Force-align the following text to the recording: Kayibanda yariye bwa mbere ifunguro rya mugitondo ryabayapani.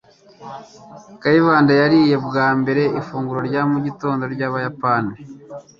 Kayibanda 1.21 1.71
yariye 1.81 2.15
bwa 2.25 2.47
mbere 2.59 2.83
ifunguro 2.99 3.39
rya 3.47 3.61
mugitondo 3.71 4.23
ryabayapani. 4.33 5.13